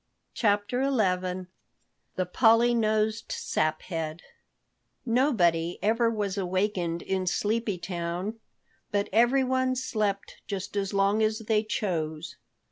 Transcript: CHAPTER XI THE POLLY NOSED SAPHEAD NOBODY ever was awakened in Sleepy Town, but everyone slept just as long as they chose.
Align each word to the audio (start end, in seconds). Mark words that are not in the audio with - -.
CHAPTER 0.33 0.83
XI 0.85 1.45
THE 2.15 2.25
POLLY 2.25 2.73
NOSED 2.73 3.31
SAPHEAD 3.31 4.23
NOBODY 5.05 5.77
ever 5.83 6.09
was 6.09 6.39
awakened 6.39 7.03
in 7.03 7.27
Sleepy 7.27 7.77
Town, 7.77 8.39
but 8.89 9.09
everyone 9.13 9.75
slept 9.75 10.37
just 10.47 10.75
as 10.75 10.91
long 10.91 11.21
as 11.21 11.37
they 11.45 11.61
chose. 11.63 12.37